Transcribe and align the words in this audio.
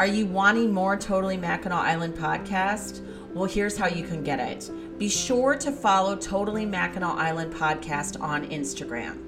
Are 0.00 0.06
you 0.06 0.24
wanting 0.24 0.72
more 0.72 0.96
Totally 0.96 1.36
Mackinac 1.36 1.84
Island 1.84 2.14
podcast? 2.14 3.02
Well, 3.34 3.44
here's 3.44 3.76
how 3.76 3.86
you 3.86 4.02
can 4.02 4.22
get 4.22 4.40
it. 4.40 4.70
Be 4.98 5.10
sure 5.10 5.54
to 5.56 5.70
follow 5.70 6.16
Totally 6.16 6.64
Mackinac 6.64 7.18
Island 7.18 7.52
podcast 7.52 8.18
on 8.18 8.48
Instagram. 8.48 9.18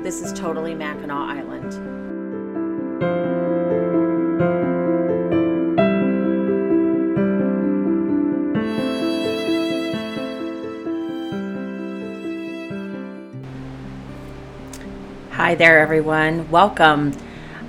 This 0.02 0.22
is 0.22 0.32
totally 0.32 0.74
Mackinac 0.74 1.12
Island. 1.12 1.74
Hi 15.32 15.56
there, 15.56 15.80
everyone. 15.80 16.50
Welcome. 16.50 17.12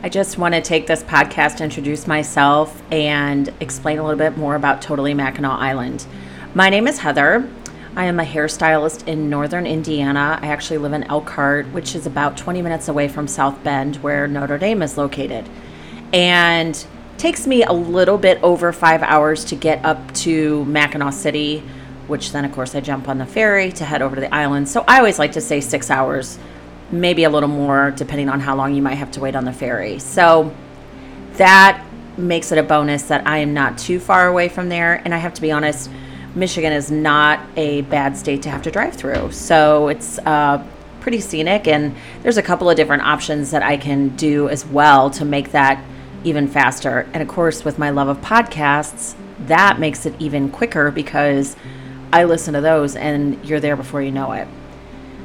I 0.05 0.09
just 0.09 0.39
want 0.39 0.55
to 0.55 0.61
take 0.61 0.87
this 0.87 1.03
podcast 1.03 1.61
introduce 1.61 2.07
myself 2.07 2.85
and 2.93 3.53
explain 3.59 3.99
a 3.99 4.05
little 4.05 4.17
bit 4.17 4.37
more 4.39 4.55
about 4.55 4.81
Totally 4.81 5.13
Mackinac 5.13 5.59
Island. 5.59 6.07
My 6.55 6.71
name 6.71 6.87
is 6.87 7.01
Heather. 7.01 7.51
I 7.95 8.07
am 8.07 8.19
a 8.19 8.25
hairstylist 8.25 9.07
in 9.07 9.29
northern 9.29 9.67
Indiana. 9.67 10.39
I 10.41 10.47
actually 10.47 10.79
live 10.79 10.95
in 10.95 11.05
Elkhart, 11.05 11.67
which 11.73 11.95
is 11.95 12.07
about 12.07 12.39
20 12.39 12.63
minutes 12.63 12.89
away 12.89 13.07
from 13.07 13.29
South 13.29 13.63
Bend, 13.63 13.97
where 13.97 14.27
Notre 14.27 14.57
Dame 14.57 14.81
is 14.81 14.97
located. 14.97 15.47
And 16.11 16.87
takes 17.19 17.47
me 17.47 17.65
a 17.65 17.73
little 17.73 18.17
bit 18.17 18.43
over 18.43 18.73
five 18.73 19.03
hours 19.03 19.45
to 19.45 19.57
get 19.57 19.85
up 19.85 20.13
to 20.15 20.65
Mackinac 20.65 21.13
City, 21.13 21.63
which 22.07 22.33
then, 22.33 22.47
of 22.47 22.53
course, 22.53 22.75
I 22.75 22.81
jump 22.81 23.11
on 23.11 23.19
the 23.19 23.27
ferry 23.27 23.71
to 23.73 23.85
head 23.85 24.01
over 24.01 24.15
to 24.15 24.23
the 24.23 24.35
island. 24.35 24.71
So 24.71 24.87
I 24.89 24.97
always 24.97 25.19
like 25.19 25.33
to 25.33 25.43
say 25.43 25.61
six 25.61 25.91
hours, 25.91 26.39
maybe 26.91 27.25
a 27.25 27.31
little 27.31 27.49
more, 27.51 27.91
depending 27.91 28.31
on 28.31 28.41
how 28.41 28.57
long 28.57 28.75
you 28.75 28.81
might 28.81 28.95
have 28.95 29.11
to 29.13 29.21
wait 29.21 29.37
on 29.37 29.45
the 29.45 29.53
ferry. 29.53 29.99
So 29.99 30.55
that 31.35 31.85
makes 32.17 32.53
it 32.53 32.59
a 32.59 32.63
bonus 32.63 33.03
that 33.05 33.27
I 33.27 33.39
am 33.39 33.53
not 33.53 33.77
too 33.77 34.01
far 34.01 34.29
away 34.29 34.49
from 34.49 34.71
there. 34.71 35.03
And 35.05 35.15
I 35.15 35.19
have 35.19 35.35
to 35.35 35.43
be 35.43 35.53
honest, 35.53 35.91
Michigan 36.35 36.73
is 36.73 36.91
not 36.91 37.41
a 37.57 37.83
bad 37.83 38.17
state 38.17 38.43
to 38.43 38.51
have 38.51 38.63
to 38.63 38.71
drive 38.71 38.95
through. 38.95 39.33
So 39.33 39.89
it's 39.89 40.19
uh, 40.21 40.67
pretty 41.01 41.21
scenic, 41.21 41.67
and 41.67 41.95
there's 42.23 42.39
a 42.39 42.43
couple 42.43 42.71
of 42.71 42.77
different 42.77 43.03
options 43.03 43.51
that 43.51 43.63
I 43.63 43.77
can 43.77 44.17
do 44.17 44.49
as 44.49 44.65
well 44.65 45.11
to 45.11 45.25
make 45.25 45.53
that 45.53 45.83
even 46.25 46.49
faster. 46.49 47.09
And 47.13 47.23
of 47.23 47.29
course, 47.29 47.65
with 47.65 47.79
my 47.79 47.91
love 47.91 48.09
of 48.09 48.21
podcasts, 48.21 49.15
that 49.47 49.79
makes 49.79 50.07
it 50.07 50.15
even 50.19 50.51
quicker 50.51 50.91
because 50.91 51.57
I 52.13 52.25
listen 52.25 52.55
to 52.55 52.61
those 52.61 52.95
and 52.95 53.45
you're 53.45 53.61
there 53.61 53.77
before 53.77 54.03
you 54.03 54.13
know 54.13 54.33
it. 54.33 54.47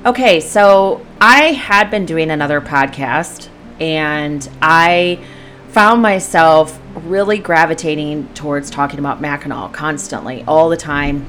Okay, 0.05 0.39
so 0.39 1.05
I 1.19 1.51
had 1.51 1.91
been 1.91 2.05
doing 2.05 2.31
another 2.31 2.61
podcast 2.61 3.49
and 3.79 4.47
I 4.61 5.23
found 5.69 6.01
myself 6.01 6.79
really 6.97 7.37
gravitating 7.39 8.27
towards 8.33 8.69
talking 8.69 8.99
about 8.99 9.21
Mackinac 9.21 9.73
constantly, 9.73 10.43
all 10.47 10.69
the 10.69 10.77
time. 10.77 11.27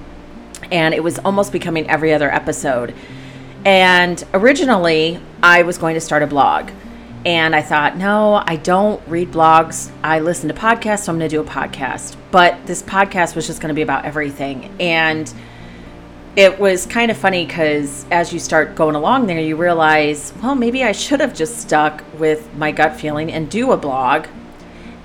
And 0.71 0.95
it 0.95 1.03
was 1.03 1.19
almost 1.21 1.53
becoming 1.53 1.89
every 1.89 2.13
other 2.13 2.31
episode. 2.31 2.95
And 3.65 4.23
originally, 4.35 5.21
I 5.43 5.63
was 5.63 5.79
going 5.79 5.95
to 5.95 6.01
start 6.01 6.23
a 6.23 6.27
blog. 6.27 6.71
And 7.27 7.55
I 7.55 7.63
thought, 7.63 7.97
no, 7.97 8.43
I 8.47 8.57
don't 8.57 9.07
read 9.09 9.33
blogs. 9.33 9.91
I 10.03 10.21
listen 10.21 10.49
to 10.49 10.55
podcasts, 10.55 11.05
so 11.05 11.13
I'm 11.13 11.19
going 11.19 11.29
to 11.29 11.37
do 11.37 11.41
a 11.41 11.45
podcast. 11.45 12.17
But 12.31 12.67
this 12.67 12.83
podcast 12.83 13.35
was 13.35 13.47
just 13.47 13.61
going 13.61 13.69
to 13.69 13.75
be 13.75 13.83
about 13.83 14.05
everything. 14.05 14.75
And 14.81 15.33
it 16.37 16.59
was 16.61 16.87
kind 16.87 17.11
of 17.11 17.17
funny 17.17 17.45
because 17.45 18.07
as 18.13 18.33
you 18.33 18.39
start 18.39 18.77
going 18.77 18.95
along 18.95 19.27
there, 19.27 19.41
you 19.41 19.57
realize, 19.57 20.33
well, 20.41 20.55
maybe 20.55 20.85
I 20.85 20.93
should 20.93 21.21
have 21.21 21.35
just 21.35 21.59
stuck 21.59 22.05
with 22.19 22.55
my 22.55 22.71
gut 22.71 22.99
feeling 22.99 23.33
and 23.33 23.51
do 23.51 23.73
a 23.73 23.77
blog 23.77 24.27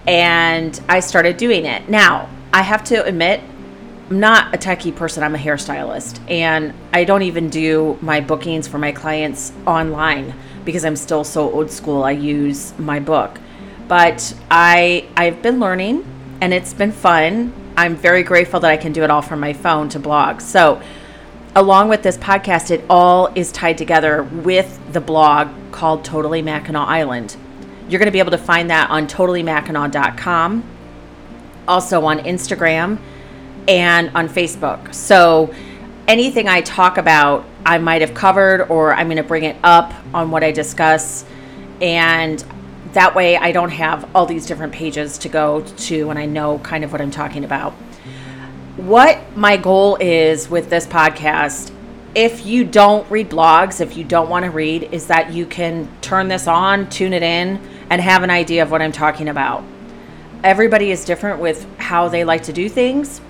and 0.07 0.79
I 0.89 0.99
started 0.99 1.37
doing 1.37 1.65
it. 1.65 1.89
Now, 1.89 2.29
I 2.51 2.61
have 2.61 2.83
to 2.85 3.03
admit, 3.03 3.41
I'm 4.09 4.19
not 4.19 4.53
a 4.53 4.57
techie 4.57 4.95
person, 4.95 5.23
I'm 5.23 5.35
a 5.35 5.39
hairstylist, 5.39 6.19
and 6.29 6.73
I 6.91 7.03
don't 7.03 7.23
even 7.23 7.49
do 7.49 7.97
my 8.01 8.21
bookings 8.21 8.67
for 8.67 8.77
my 8.77 8.91
clients 8.91 9.53
online 9.65 10.33
because 10.65 10.85
I'm 10.85 10.95
still 10.95 11.23
so 11.23 11.51
old 11.51 11.71
school. 11.71 12.03
I 12.03 12.11
use 12.11 12.77
my 12.77 12.99
book. 12.99 13.39
But 13.87 14.35
I 14.49 15.07
I've 15.15 15.41
been 15.41 15.59
learning 15.59 16.05
and 16.41 16.53
it's 16.53 16.73
been 16.73 16.91
fun. 16.91 17.53
I'm 17.75 17.95
very 17.95 18.23
grateful 18.23 18.59
that 18.61 18.71
I 18.71 18.77
can 18.77 18.93
do 18.93 19.03
it 19.03 19.09
all 19.09 19.21
from 19.21 19.39
my 19.39 19.53
phone 19.53 19.89
to 19.89 19.99
blog. 19.99 20.41
So, 20.41 20.81
along 21.55 21.89
with 21.89 22.03
this 22.03 22.17
podcast, 22.17 22.71
it 22.71 22.83
all 22.89 23.27
is 23.35 23.51
tied 23.51 23.77
together 23.77 24.23
with 24.23 24.79
the 24.93 25.01
blog 25.01 25.49
called 25.71 26.03
Totally 26.03 26.41
Mackinac 26.41 26.87
Island. 26.87 27.35
You're 27.89 27.99
going 27.99 28.07
to 28.07 28.11
be 28.11 28.19
able 28.19 28.31
to 28.31 28.37
find 28.37 28.69
that 28.69 28.89
on 28.89 29.07
totallymackinac.com, 29.07 30.63
also 31.67 32.05
on 32.05 32.19
Instagram 32.19 32.99
and 33.67 34.09
on 34.15 34.29
Facebook. 34.29 34.93
So 34.93 35.53
anything 36.07 36.47
I 36.47 36.61
talk 36.61 36.97
about, 36.97 37.45
I 37.65 37.77
might 37.77 38.01
have 38.01 38.13
covered 38.13 38.67
or 38.69 38.93
I'm 38.93 39.07
going 39.07 39.17
to 39.17 39.23
bring 39.23 39.43
it 39.43 39.57
up 39.63 39.93
on 40.13 40.31
what 40.31 40.43
I 40.43 40.51
discuss. 40.51 41.25
And 41.81 42.43
that 42.93 43.15
way 43.15 43.37
I 43.37 43.51
don't 43.51 43.71
have 43.71 44.09
all 44.15 44.25
these 44.25 44.45
different 44.45 44.73
pages 44.73 45.17
to 45.19 45.29
go 45.29 45.61
to 45.61 46.09
and 46.09 46.19
I 46.19 46.25
know 46.25 46.59
kind 46.59 46.83
of 46.83 46.91
what 46.91 47.01
I'm 47.01 47.11
talking 47.11 47.43
about. 47.43 47.73
What 48.77 49.35
my 49.35 49.57
goal 49.57 49.97
is 49.99 50.49
with 50.49 50.69
this 50.69 50.87
podcast 50.87 51.71
if 52.15 52.45
you 52.45 52.63
don't 52.63 53.09
read 53.09 53.29
blogs, 53.29 53.81
if 53.81 53.97
you 53.97 54.03
don't 54.03 54.29
want 54.29 54.45
to 54.45 54.51
read, 54.51 54.83
is 54.91 55.07
that 55.07 55.33
you 55.33 55.45
can 55.45 55.89
turn 56.01 56.27
this 56.27 56.47
on, 56.47 56.89
tune 56.89 57.13
it 57.13 57.23
in, 57.23 57.59
and 57.93 58.01
have 58.01 58.23
an 58.23 58.31
idea 58.31 58.63
of 58.63 58.71
what 58.71 58.81
I'm 58.81 58.91
talking 58.91 59.29
about. 59.29 59.63
Everybody 60.43 60.89
is 60.89 61.05
different 61.05 61.39
with 61.39 61.67
how 61.77 62.09
they 62.09 62.23
like 62.23 62.41
to 62.45 62.53
do 62.53 62.67
things. 62.67 63.21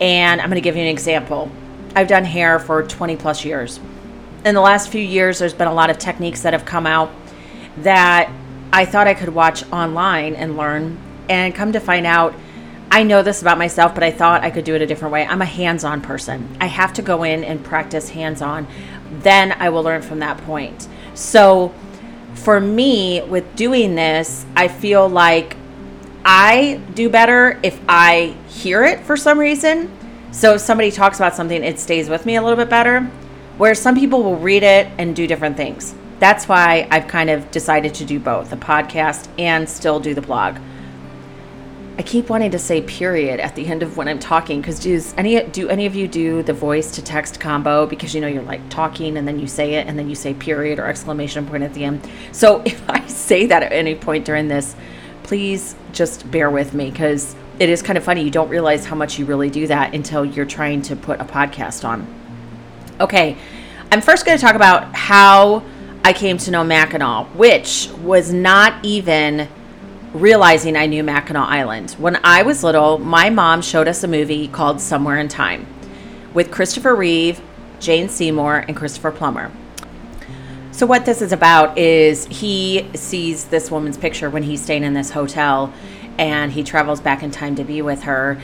And 0.00 0.40
I'm 0.40 0.48
going 0.48 0.54
to 0.54 0.62
give 0.62 0.74
you 0.74 0.80
an 0.80 0.88
example. 0.88 1.50
I've 1.94 2.08
done 2.08 2.24
hair 2.24 2.58
for 2.58 2.82
20 2.82 3.14
plus 3.18 3.44
years. 3.44 3.78
In 4.46 4.54
the 4.54 4.62
last 4.62 4.88
few 4.88 5.02
years, 5.02 5.38
there's 5.38 5.52
been 5.52 5.68
a 5.68 5.74
lot 5.74 5.90
of 5.90 5.98
techniques 5.98 6.40
that 6.42 6.54
have 6.54 6.64
come 6.64 6.86
out 6.86 7.10
that 7.82 8.32
I 8.72 8.86
thought 8.86 9.06
I 9.06 9.12
could 9.12 9.28
watch 9.28 9.70
online 9.70 10.34
and 10.34 10.56
learn, 10.56 10.96
and 11.28 11.54
come 11.54 11.72
to 11.72 11.80
find 11.80 12.06
out 12.06 12.34
I 12.90 13.02
know 13.02 13.22
this 13.22 13.42
about 13.42 13.58
myself, 13.58 13.92
but 13.94 14.02
I 14.02 14.10
thought 14.10 14.42
I 14.42 14.50
could 14.50 14.64
do 14.64 14.74
it 14.74 14.80
a 14.80 14.86
different 14.86 15.12
way. 15.12 15.26
I'm 15.26 15.42
a 15.42 15.46
hands 15.46 15.84
on 15.84 16.00
person. 16.00 16.56
I 16.58 16.66
have 16.66 16.94
to 16.94 17.02
go 17.02 17.24
in 17.24 17.44
and 17.44 17.62
practice 17.62 18.08
hands 18.08 18.40
on. 18.40 18.66
Then 19.20 19.52
I 19.52 19.68
will 19.68 19.82
learn 19.82 20.00
from 20.00 20.20
that 20.20 20.38
point. 20.38 20.88
So, 21.12 21.74
for 22.36 22.60
me, 22.60 23.22
with 23.22 23.56
doing 23.56 23.94
this, 23.94 24.46
I 24.54 24.68
feel 24.68 25.08
like 25.08 25.56
I 26.24 26.80
do 26.94 27.08
better 27.08 27.58
if 27.62 27.80
I 27.88 28.36
hear 28.48 28.84
it 28.84 29.00
for 29.00 29.16
some 29.16 29.38
reason. 29.38 29.90
So 30.32 30.54
if 30.54 30.60
somebody 30.60 30.90
talks 30.90 31.18
about 31.18 31.34
something, 31.34 31.64
it 31.64 31.78
stays 31.78 32.08
with 32.08 32.26
me 32.26 32.36
a 32.36 32.42
little 32.42 32.56
bit 32.56 32.68
better. 32.68 33.00
Where 33.58 33.74
some 33.74 33.94
people 33.94 34.22
will 34.22 34.36
read 34.36 34.62
it 34.62 34.88
and 34.98 35.16
do 35.16 35.26
different 35.26 35.56
things. 35.56 35.94
That's 36.18 36.48
why 36.48 36.86
I've 36.90 37.08
kind 37.08 37.30
of 37.30 37.50
decided 37.50 37.94
to 37.94 38.04
do 38.04 38.18
both 38.18 38.50
the 38.50 38.56
podcast 38.56 39.28
and 39.38 39.68
still 39.68 39.98
do 39.98 40.14
the 40.14 40.20
blog. 40.20 40.58
I 41.98 42.02
keep 42.02 42.28
wanting 42.28 42.50
to 42.50 42.58
say 42.58 42.82
period 42.82 43.40
at 43.40 43.54
the 43.54 43.66
end 43.66 43.82
of 43.82 43.96
when 43.96 44.06
I'm 44.06 44.18
talking 44.18 44.60
because 44.60 44.80
does 44.80 45.14
any 45.16 45.42
do 45.44 45.70
any 45.70 45.86
of 45.86 45.94
you 45.94 46.06
do 46.06 46.42
the 46.42 46.52
voice 46.52 46.90
to 46.96 47.02
text 47.02 47.40
combo 47.40 47.86
because 47.86 48.14
you 48.14 48.20
know 48.20 48.26
you're 48.26 48.42
like 48.42 48.68
talking 48.68 49.16
and 49.16 49.26
then 49.26 49.38
you 49.38 49.46
say 49.46 49.74
it 49.74 49.86
and 49.86 49.98
then 49.98 50.06
you 50.06 50.14
say 50.14 50.34
period 50.34 50.78
or 50.78 50.84
exclamation 50.84 51.46
point 51.46 51.62
at 51.62 51.72
the 51.72 51.84
end. 51.84 52.06
So 52.32 52.60
if 52.66 52.88
I 52.90 53.06
say 53.06 53.46
that 53.46 53.62
at 53.62 53.72
any 53.72 53.94
point 53.94 54.26
during 54.26 54.48
this, 54.48 54.76
please 55.22 55.74
just 55.92 56.30
bear 56.30 56.50
with 56.50 56.74
me 56.74 56.90
because 56.90 57.34
it 57.58 57.70
is 57.70 57.80
kind 57.80 57.96
of 57.96 58.04
funny. 58.04 58.22
You 58.22 58.30
don't 58.30 58.50
realize 58.50 58.84
how 58.84 58.94
much 58.94 59.18
you 59.18 59.24
really 59.24 59.48
do 59.48 59.66
that 59.66 59.94
until 59.94 60.22
you're 60.22 60.44
trying 60.44 60.82
to 60.82 60.96
put 60.96 61.18
a 61.20 61.24
podcast 61.24 61.88
on. 61.88 62.06
Okay, 63.00 63.38
I'm 63.90 64.02
first 64.02 64.26
going 64.26 64.36
to 64.36 64.42
talk 64.44 64.54
about 64.54 64.94
how 64.94 65.64
I 66.04 66.12
came 66.12 66.36
to 66.38 66.50
know 66.50 66.62
Mackinac, 66.62 67.26
which 67.34 67.88
was 68.02 68.34
not 68.34 68.84
even 68.84 69.48
realizing 70.20 70.76
I 70.76 70.86
knew 70.86 71.02
Mackinac 71.02 71.48
Island. 71.48 71.90
When 71.92 72.18
I 72.24 72.42
was 72.42 72.64
little, 72.64 72.98
my 72.98 73.30
mom 73.30 73.62
showed 73.62 73.86
us 73.86 74.02
a 74.02 74.08
movie 74.08 74.48
called 74.48 74.80
Somewhere 74.80 75.18
in 75.18 75.28
Time 75.28 75.66
with 76.32 76.50
Christopher 76.50 76.94
Reeve, 76.94 77.40
Jane 77.80 78.08
Seymour, 78.08 78.64
and 78.66 78.76
Christopher 78.76 79.10
Plummer. 79.10 79.52
So, 80.72 80.86
what 80.86 81.06
this 81.06 81.22
is 81.22 81.32
about 81.32 81.78
is 81.78 82.26
he 82.26 82.88
sees 82.94 83.46
this 83.46 83.70
woman's 83.70 83.96
picture 83.96 84.28
when 84.28 84.42
he's 84.42 84.62
staying 84.62 84.84
in 84.84 84.94
this 84.94 85.10
hotel 85.10 85.72
and 86.18 86.52
he 86.52 86.62
travels 86.62 87.00
back 87.00 87.22
in 87.22 87.30
time 87.30 87.54
to 87.56 87.64
be 87.64 87.82
with 87.82 88.02
her. 88.02 88.40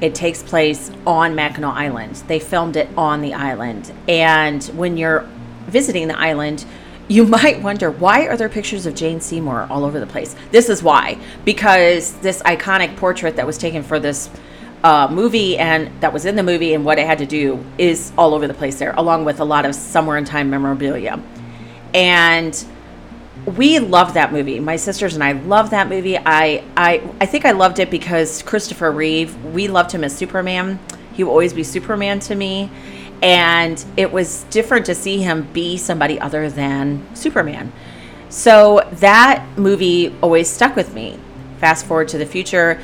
It 0.00 0.14
takes 0.14 0.42
place 0.42 0.90
on 1.06 1.34
Mackinac 1.34 1.74
Island. 1.74 2.16
They 2.26 2.38
filmed 2.38 2.76
it 2.76 2.88
on 2.96 3.22
the 3.22 3.34
island. 3.34 3.92
And 4.08 4.62
when 4.74 4.96
you're 4.96 5.28
visiting 5.66 6.08
the 6.08 6.18
island, 6.18 6.64
you 7.08 7.26
might 7.26 7.62
wonder 7.62 7.90
why 7.90 8.26
are 8.26 8.36
there 8.36 8.48
pictures 8.48 8.86
of 8.86 8.94
Jane 8.94 9.20
Seymour 9.20 9.66
all 9.70 9.84
over 9.84 10.00
the 10.00 10.06
place? 10.06 10.34
This 10.50 10.68
is 10.68 10.82
why. 10.82 11.18
Because 11.44 12.12
this 12.18 12.42
iconic 12.42 12.96
portrait 12.96 13.36
that 13.36 13.46
was 13.46 13.58
taken 13.58 13.82
for 13.82 14.00
this 14.00 14.30
uh, 14.82 15.08
movie 15.10 15.56
and 15.58 15.90
that 16.00 16.12
was 16.12 16.24
in 16.26 16.36
the 16.36 16.42
movie 16.42 16.74
and 16.74 16.84
what 16.84 16.98
it 16.98 17.06
had 17.06 17.18
to 17.18 17.26
do 17.26 17.64
is 17.78 18.12
all 18.16 18.34
over 18.34 18.46
the 18.46 18.54
place 18.54 18.78
there, 18.78 18.94
along 18.96 19.24
with 19.24 19.40
a 19.40 19.44
lot 19.44 19.64
of 19.64 19.74
Somewhere 19.74 20.16
in 20.16 20.24
Time 20.24 20.50
memorabilia. 20.50 21.20
And 21.92 22.64
we 23.56 23.78
loved 23.78 24.14
that 24.14 24.32
movie. 24.32 24.58
My 24.58 24.76
sisters 24.76 25.14
and 25.14 25.22
I 25.22 25.32
loved 25.32 25.70
that 25.72 25.88
movie. 25.88 26.16
I, 26.16 26.64
I 26.76 27.02
I 27.20 27.26
think 27.26 27.44
I 27.44 27.50
loved 27.50 27.78
it 27.78 27.90
because 27.90 28.42
Christopher 28.42 28.90
Reeve, 28.90 29.36
we 29.46 29.68
loved 29.68 29.92
him 29.92 30.04
as 30.04 30.16
Superman. 30.16 30.78
He 31.12 31.24
will 31.24 31.30
always 31.30 31.52
be 31.52 31.62
Superman 31.62 32.20
to 32.20 32.34
me 32.34 32.70
and 33.24 33.82
it 33.96 34.12
was 34.12 34.44
different 34.50 34.84
to 34.84 34.94
see 34.94 35.22
him 35.22 35.48
be 35.54 35.78
somebody 35.78 36.20
other 36.20 36.50
than 36.50 37.02
Superman. 37.16 37.72
So 38.28 38.86
that 38.92 39.46
movie 39.56 40.14
always 40.20 40.48
stuck 40.48 40.76
with 40.76 40.92
me. 40.92 41.18
Fast 41.56 41.86
forward 41.86 42.08
to 42.08 42.18
the 42.18 42.26
future, 42.26 42.78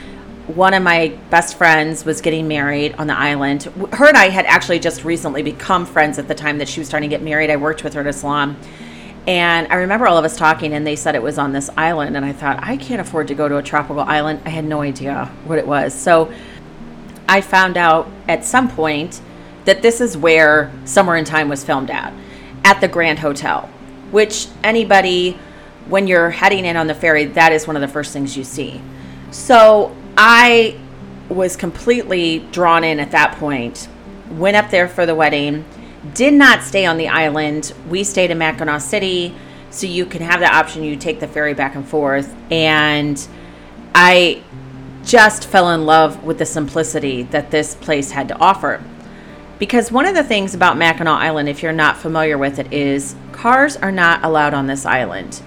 one 0.47 0.73
of 0.73 0.83
my 0.83 1.09
best 1.29 1.59
friends 1.59 2.07
was 2.07 2.23
getting 2.23 2.49
married 2.49 2.95
on 2.95 3.07
the 3.07 3.17
island. 3.17 3.65
Her 3.93 4.09
and 4.09 4.17
I 4.17 4.31
had 4.31 4.47
actually 4.47 4.79
just 4.79 5.05
recently 5.05 5.43
become 5.43 5.85
friends 5.85 6.19
at 6.19 6.27
the 6.27 6.35
time 6.35 6.57
that 6.57 6.69
she 6.69 6.81
was 6.81 6.89
starting 6.89 7.11
to 7.11 7.15
get 7.15 7.23
married. 7.23 7.51
I 7.51 7.57
worked 7.57 7.85
with 7.85 7.93
her 7.93 8.01
at 8.01 8.07
a 8.07 8.13
salon. 8.13 8.57
And 9.27 9.69
I 9.71 9.75
remember 9.75 10.07
all 10.07 10.17
of 10.17 10.25
us 10.25 10.39
talking, 10.39 10.73
and 10.73 10.87
they 10.87 10.97
said 10.97 11.15
it 11.15 11.23
was 11.23 11.37
on 11.37 11.53
this 11.53 11.69
island. 11.77 12.17
And 12.17 12.25
I 12.25 12.33
thought, 12.33 12.59
I 12.63 12.79
can't 12.79 13.03
afford 13.03 13.29
to 13.29 13.35
go 13.35 13.47
to 13.47 13.59
a 13.59 13.63
tropical 13.63 14.01
island. 14.01 14.41
I 14.47 14.49
had 14.49 14.65
no 14.65 14.81
idea 14.81 15.27
what 15.45 15.59
it 15.59 15.67
was. 15.67 15.93
So 15.93 16.33
I 17.29 17.43
found 17.43 17.77
out 17.77 18.09
at 18.27 18.47
some 18.47 18.71
point 18.71 19.21
that 19.65 19.83
this 19.83 20.01
is 20.01 20.17
where 20.17 20.73
Somewhere 20.85 21.17
in 21.17 21.25
Time 21.25 21.49
was 21.49 21.65
filmed 21.65 21.91
at, 21.91 22.13
at 22.65 22.81
the 22.81 22.89
Grand 22.89 23.19
Hotel, 23.19 23.69
which 24.11 24.49
anybody, 24.63 25.39
when 25.89 26.07
you're 26.07 26.31
heading 26.31 26.65
in 26.65 26.77
on 26.77 26.87
the 26.87 26.95
ferry, 26.95 27.27
that 27.27 27.53
is 27.53 27.67
one 27.67 27.77
of 27.77 27.83
the 27.83 27.89
first 27.89 28.13
things 28.13 28.37
you 28.37 28.45
see. 28.45 28.81
So 29.31 29.95
I 30.17 30.79
was 31.29 31.57
completely 31.57 32.41
drawn 32.51 32.85
in 32.85 32.99
at 32.99 33.13
that 33.13 33.37
point, 33.37 33.89
went 34.31 34.57
up 34.57 34.71
there 34.71 34.89
for 34.89 35.07
the 35.07 35.15
wedding, 35.15 35.65
did 36.15 36.35
not 36.35 36.63
stay 36.63 36.87
on 36.87 36.97
the 36.97 37.09
island. 37.09 37.73
We 37.89 38.05
stayed 38.05 38.31
in 38.31 38.39
Mackinac 38.39 38.81
City, 38.81 39.35
so 39.71 39.87
you 39.87 40.07
can 40.07 40.23
have 40.23 40.41
the 40.41 40.53
option 40.53 40.83
you 40.83 40.97
take 40.97 41.21
the 41.21 41.29
ferry 41.29 41.55
back 41.55 41.75
and 41.77 41.87
forth. 41.87 42.35
And 42.51 43.25
I 43.95 44.43
just 45.05 45.47
fell 45.47 45.71
in 45.71 45.87
love 45.87 46.25
with 46.25 46.39
the 46.39 46.47
simplicity 46.47 47.23
that 47.25 47.51
this 47.51 47.75
place 47.75 48.11
had 48.11 48.29
to 48.29 48.39
offer. 48.39 48.83
Because 49.61 49.93
one 49.93 50.07
of 50.07 50.15
the 50.15 50.25
things 50.25 50.55
about 50.55 50.79
Mackinac 50.79 51.21
Island, 51.21 51.49
if 51.49 51.63
you're 51.63 51.71
not 51.71 51.99
familiar 51.99 52.39
with 52.39 52.59
it, 52.59 52.73
is 52.73 53.15
cars 53.31 53.77
are 53.77 53.93
not 53.93 54.25
allowed 54.25 54.55
on 54.55 54.67
this 54.67 54.87
island. 54.87 55.43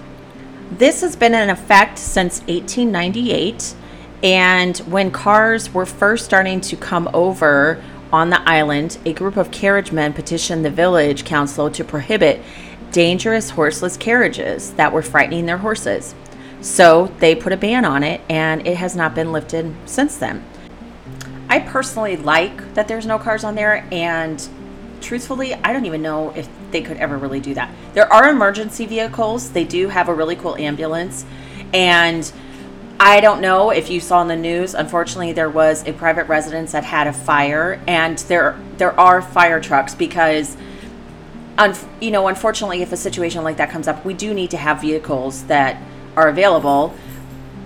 This 0.70 1.00
has 1.00 1.16
been 1.16 1.34
in 1.34 1.50
effect 1.50 1.98
since 1.98 2.38
1898. 2.42 3.74
And 4.22 4.78
when 4.78 5.10
cars 5.10 5.74
were 5.74 5.84
first 5.84 6.24
starting 6.24 6.60
to 6.60 6.76
come 6.76 7.10
over 7.12 7.82
on 8.12 8.30
the 8.30 8.40
island, 8.48 8.98
a 9.04 9.12
group 9.12 9.36
of 9.36 9.50
carriage 9.50 9.90
men 9.90 10.12
petitioned 10.12 10.64
the 10.64 10.70
village 10.70 11.24
council 11.24 11.68
to 11.72 11.82
prohibit 11.82 12.40
dangerous 12.92 13.50
horseless 13.50 13.96
carriages 13.96 14.74
that 14.74 14.92
were 14.92 15.02
frightening 15.02 15.46
their 15.46 15.58
horses. 15.58 16.14
So 16.60 17.12
they 17.18 17.34
put 17.34 17.52
a 17.52 17.56
ban 17.56 17.84
on 17.84 18.04
it, 18.04 18.20
and 18.28 18.64
it 18.64 18.76
has 18.76 18.94
not 18.94 19.16
been 19.16 19.32
lifted 19.32 19.74
since 19.86 20.16
then. 20.16 20.44
I 21.48 21.60
personally 21.60 22.16
like 22.16 22.74
that 22.74 22.88
there's 22.88 23.06
no 23.06 23.18
cars 23.18 23.44
on 23.44 23.54
there, 23.54 23.86
and 23.92 24.46
truthfully, 25.00 25.54
I 25.54 25.72
don't 25.72 25.84
even 25.84 26.02
know 26.02 26.30
if 26.30 26.48
they 26.70 26.80
could 26.82 26.96
ever 26.96 27.18
really 27.18 27.40
do 27.40 27.54
that. 27.54 27.70
There 27.92 28.10
are 28.12 28.28
emergency 28.30 28.86
vehicles, 28.86 29.50
they 29.50 29.64
do 29.64 29.88
have 29.88 30.08
a 30.08 30.14
really 30.14 30.36
cool 30.36 30.56
ambulance, 30.56 31.24
and 31.72 32.32
I 32.98 33.20
don't 33.20 33.40
know 33.40 33.70
if 33.70 33.90
you 33.90 34.00
saw 34.00 34.22
in 34.22 34.28
the 34.28 34.36
news. 34.36 34.72
Unfortunately, 34.72 35.32
there 35.32 35.50
was 35.50 35.86
a 35.86 35.92
private 35.92 36.24
residence 36.28 36.72
that 36.72 36.84
had 36.84 37.06
a 37.06 37.12
fire, 37.12 37.80
and 37.86 38.18
there 38.18 38.58
there 38.78 38.98
are 38.98 39.20
fire 39.20 39.60
trucks 39.60 39.94
because, 39.94 40.56
you 42.00 42.10
know, 42.10 42.28
unfortunately, 42.28 42.82
if 42.82 42.92
a 42.92 42.96
situation 42.96 43.44
like 43.44 43.56
that 43.58 43.70
comes 43.70 43.88
up, 43.88 44.04
we 44.04 44.14
do 44.14 44.32
need 44.32 44.50
to 44.52 44.56
have 44.56 44.80
vehicles 44.80 45.44
that 45.44 45.80
are 46.16 46.28
available 46.28 46.94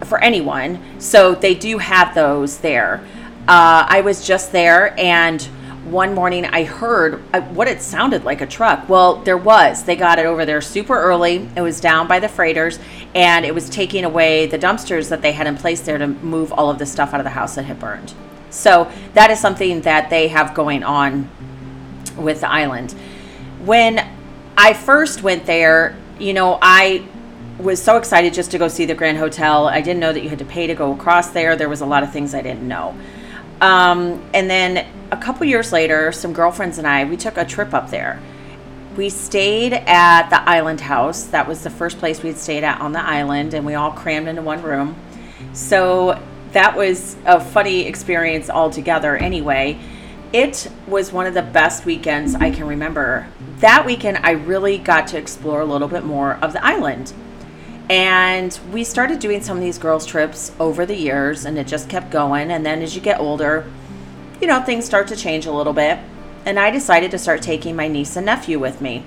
for 0.05 0.19
anyone. 0.23 0.81
So 0.99 1.35
they 1.35 1.55
do 1.55 1.79
have 1.79 2.15
those 2.15 2.59
there. 2.59 3.07
Uh, 3.49 3.87
I 3.89 4.03
was 4.03 4.27
just 4.27 4.53
there 4.53 4.95
and 5.01 5.41
one 5.87 6.15
morning 6.15 6.45
I 6.45 6.65
heard 6.65 7.23
uh, 7.33 7.41
what 7.41 7.67
it 7.67 7.81
sounded 7.81 8.23
like 8.23 8.43
a 8.43 8.47
truck. 8.47 8.91
Well, 8.91 9.23
there 9.23 9.39
was. 9.39 9.85
They 9.85 9.97
got 9.97 10.19
it 10.19 10.27
over 10.27 10.45
there 10.45 10.61
super 10.61 10.95
early. 11.01 11.49
It 11.57 11.63
was 11.63 11.81
down 11.81 12.07
by 12.07 12.21
the 12.21 12.29
freighters 12.29 12.79
and 13.15 13.47
it 13.47 13.55
was 13.55 13.71
taking 13.71 14.05
away 14.05 14.45
the 14.45 14.59
dumpsters 14.59 15.09
that 15.09 15.23
they 15.23 15.33
had 15.33 15.47
in 15.47 15.57
place 15.57 15.81
there 15.81 15.97
to 15.97 16.07
move 16.07 16.53
all 16.53 16.69
of 16.69 16.79
the 16.79 16.85
stuff 16.85 17.15
out 17.15 17.21
of 17.21 17.25
the 17.25 17.31
house 17.31 17.55
that 17.55 17.63
had 17.63 17.81
burned. 17.81 18.13
So 18.51 18.93
that 19.15 19.31
is 19.31 19.41
something 19.41 19.81
that 19.81 20.11
they 20.11 20.29
have 20.29 20.53
going 20.53 20.85
on 20.85 21.31
with 22.19 22.43
the 22.43 22.51
island. 22.51 22.93
When 23.65 24.07
I 24.59 24.75
first 24.75 25.23
went 25.23 25.47
there, 25.47 25.97
you 26.19 26.35
know, 26.35 26.59
I 26.61 27.09
was 27.59 27.83
so 27.83 27.97
excited 27.97 28.35
just 28.35 28.51
to 28.51 28.59
go 28.59 28.69
see 28.69 28.85
the 28.85 28.95
Grand 28.95 29.17
Hotel. 29.17 29.69
I 29.69 29.81
didn't 29.81 30.01
know 30.01 30.13
that 30.13 30.23
you 30.23 30.29
had 30.29 30.39
to 30.39 30.45
pay 30.45 30.67
to 30.67 30.75
go 30.75 30.93
across 30.93 31.31
there. 31.31 31.57
There 31.57 31.71
was 31.71 31.81
a 31.81 31.87
lot 31.87 32.03
of 32.03 32.13
things 32.13 32.35
I 32.35 32.43
didn't 32.43 32.69
know. 32.69 32.95
Um, 33.61 34.25
and 34.35 34.49
then 34.49 34.87
a 35.11 35.17
couple 35.17 35.47
years 35.47 35.73
later, 35.73 36.13
some 36.13 36.33
girlfriends 36.33 36.79
and 36.79 36.87
I, 36.87 37.05
we 37.05 37.17
took 37.17 37.37
a 37.37 37.45
trip 37.45 37.75
up 37.75 37.91
there. 37.91 38.21
We 38.97 39.11
stayed 39.11 39.73
at 39.73 40.29
the 40.29 40.41
Island 40.41 40.81
House. 40.81 41.25
That 41.25 41.47
was 41.47 41.63
the 41.63 41.71
first 41.71 41.99
place 41.99 42.23
we'd 42.23 42.37
stayed 42.37 42.65
at 42.65 42.81
on 42.81 42.93
the 42.93 43.01
island, 43.01 43.55
and 43.55 43.65
we 43.65 43.75
all 43.75 43.93
crammed 43.93 44.29
into 44.29 44.43
one 44.43 44.63
room. 44.63 44.97
So 45.53 46.21
that 46.53 46.77
was 46.77 47.17
a 47.25 47.41
funny 47.41 47.87
experience 47.87 48.51
altogether, 48.51 49.17
anyway. 49.17 49.79
It 50.33 50.71
was 50.87 51.13
one 51.13 51.27
of 51.27 51.35
the 51.35 51.43
best 51.43 51.85
weekends 51.85 52.35
I 52.35 52.51
can 52.51 52.67
remember. 52.67 53.29
That 53.61 53.87
weekend, 53.87 54.19
I 54.19 54.33
really 54.33 54.79
got 54.79 55.07
to 55.09 55.19
explore 55.19 55.61
a 55.61 55.65
little 55.65 55.89
bit 55.89 56.05
more 56.05 56.35
of 56.35 56.53
the 56.53 56.65
island. 56.65 57.13
And 57.89 58.59
we 58.71 58.85
started 58.85 59.19
doing 59.19 59.43
some 59.43 59.57
of 59.57 59.63
these 59.63 59.79
girls' 59.79 60.05
trips 60.05 60.53
over 60.61 60.85
the 60.85 60.97
years, 60.97 61.45
and 61.45 61.59
it 61.59 61.67
just 61.67 61.89
kept 61.89 62.11
going. 62.11 62.51
And 62.51 62.65
then 62.65 62.83
as 62.83 62.95
you 62.95 63.01
get 63.01 63.19
older, 63.19 63.71
you 64.41 64.47
know, 64.47 64.61
things 64.61 64.85
start 64.85 65.09
to 65.09 65.17
change 65.17 65.47
a 65.47 65.53
little 65.53 65.73
bit. 65.73 65.99
And 66.45 66.59
I 66.59 66.71
decided 66.71 67.11
to 67.13 67.19
start 67.19 67.43
taking 67.43 67.77
my 67.77 67.89
niece 67.89 68.17
and 68.17 68.27
nephew 68.27 68.59
with 68.59 68.81
me. 68.81 69.05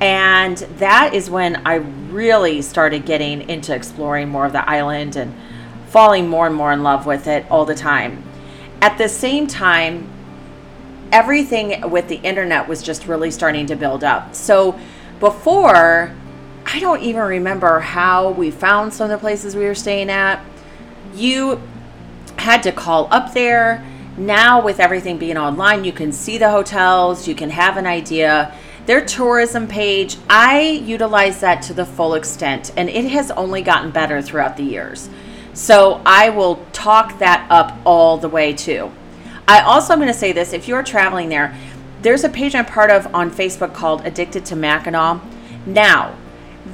And 0.00 0.58
that 0.78 1.12
is 1.12 1.28
when 1.28 1.56
I 1.66 1.76
really 1.76 2.62
started 2.62 3.04
getting 3.04 3.48
into 3.48 3.74
exploring 3.74 4.28
more 4.28 4.46
of 4.46 4.52
the 4.52 4.68
island 4.68 5.16
and 5.16 5.34
falling 5.88 6.28
more 6.28 6.46
and 6.46 6.54
more 6.54 6.72
in 6.72 6.82
love 6.82 7.04
with 7.04 7.26
it 7.26 7.46
all 7.50 7.64
the 7.64 7.74
time. 7.74 8.22
At 8.80 8.96
the 8.96 9.08
same 9.08 9.48
time, 9.48 10.08
everything 11.10 11.90
with 11.90 12.08
the 12.08 12.16
internet 12.16 12.68
was 12.68 12.82
just 12.82 13.06
really 13.06 13.30
starting 13.32 13.66
to 13.66 13.74
build 13.74 14.04
up. 14.04 14.34
So 14.36 14.78
before, 15.18 16.14
I 16.70 16.80
don't 16.80 17.00
even 17.00 17.22
remember 17.22 17.80
how 17.80 18.30
we 18.30 18.50
found 18.50 18.92
some 18.92 19.10
of 19.10 19.10
the 19.10 19.18
places 19.18 19.56
we 19.56 19.64
were 19.64 19.74
staying 19.74 20.10
at. 20.10 20.44
You 21.14 21.62
had 22.36 22.62
to 22.64 22.72
call 22.72 23.08
up 23.10 23.32
there. 23.32 23.82
Now, 24.18 24.62
with 24.62 24.78
everything 24.78 25.16
being 25.16 25.38
online, 25.38 25.84
you 25.84 25.92
can 25.92 26.12
see 26.12 26.36
the 26.36 26.50
hotels, 26.50 27.26
you 27.26 27.34
can 27.34 27.48
have 27.48 27.78
an 27.78 27.86
idea. 27.86 28.54
Their 28.84 29.02
tourism 29.02 29.66
page, 29.66 30.18
I 30.28 30.60
utilize 30.60 31.40
that 31.40 31.62
to 31.62 31.74
the 31.74 31.86
full 31.86 32.12
extent, 32.12 32.70
and 32.76 32.90
it 32.90 33.06
has 33.06 33.30
only 33.30 33.62
gotten 33.62 33.90
better 33.90 34.20
throughout 34.20 34.58
the 34.58 34.64
years. 34.64 35.08
So 35.54 36.02
I 36.04 36.28
will 36.28 36.56
talk 36.74 37.18
that 37.20 37.46
up 37.48 37.78
all 37.86 38.18
the 38.18 38.28
way 38.28 38.52
too. 38.52 38.92
I 39.46 39.60
also 39.60 39.94
am 39.94 40.00
going 40.00 40.12
to 40.12 40.18
say 40.18 40.32
this 40.32 40.52
if 40.52 40.68
you're 40.68 40.82
traveling 40.82 41.30
there, 41.30 41.56
there's 42.02 42.24
a 42.24 42.28
page 42.28 42.54
I'm 42.54 42.66
part 42.66 42.90
of 42.90 43.14
on 43.14 43.30
Facebook 43.30 43.72
called 43.72 44.04
Addicted 44.04 44.44
to 44.46 44.56
Mackinac. 44.56 45.22
Now, 45.64 46.14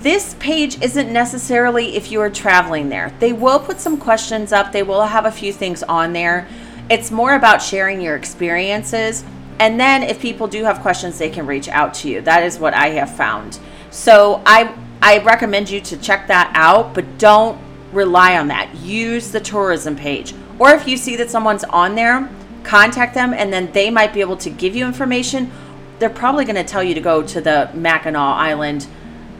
this 0.01 0.35
page 0.39 0.81
isn't 0.83 1.13
necessarily 1.13 1.97
if 1.97 2.11
you 2.11 2.21
are 2.21 2.31
traveling 2.31 2.89
there. 2.89 3.15
They 3.21 3.33
will 3.33 3.59
put 3.59 3.81
some 3.81 3.97
questions 3.97 4.53
up, 4.53 4.73
they 4.73 4.83
will 4.83 5.03
have 5.03 5.27
a 5.27 5.33
few 5.33 5.53
things 5.53 5.83
on 5.83 6.13
there. 6.13 6.47
It's 6.91 7.11
more 7.11 7.35
about 7.35 7.63
sharing 7.63 8.01
your 8.01 8.17
experiences. 8.17 9.25
And 9.59 9.79
then 9.79 10.03
if 10.03 10.21
people 10.21 10.47
do 10.47 10.65
have 10.65 10.81
questions, 10.81 11.19
they 11.19 11.31
can 11.31 11.47
reach 11.47 11.69
out 11.69 11.95
to 11.95 12.09
you. 12.09 12.21
That 12.21 12.43
is 12.43 12.59
what 12.59 12.75
I 12.75 12.91
have 12.91 13.15
found. 13.17 13.59
So 13.91 14.43
I 14.45 14.75
I 15.01 15.19
recommend 15.19 15.69
you 15.69 15.81
to 15.83 15.97
check 15.99 16.27
that 16.29 16.51
out, 16.55 16.95
but 16.95 17.19
don't 17.19 17.59
rely 17.93 18.39
on 18.39 18.49
that. 18.49 18.75
Use 18.77 19.31
the 19.31 19.41
tourism 19.41 19.97
page. 19.97 20.35
Or 20.59 20.71
if 20.71 20.89
you 20.89 20.97
see 20.97 21.17
that 21.17 21.31
someone's 21.31 21.65
on 21.65 21.95
there, 21.95 22.29
contact 22.63 23.15
them 23.15 23.35
and 23.35 23.53
then 23.53 23.71
they 23.73 23.91
might 23.91 24.15
be 24.15 24.21
able 24.21 24.39
to 24.39 24.51
give 24.51 24.75
you 24.75 24.87
information. 24.87 25.53
They're 25.99 26.11
probably 26.11 26.45
going 26.45 26.57
to 26.57 26.65
tell 26.65 26.83
you 26.83 26.95
to 26.95 27.01
go 27.01 27.23
to 27.23 27.41
the 27.41 27.71
Mackinac 27.75 28.17
Island. 28.17 28.87